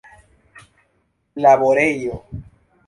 laborejo 1.41 2.13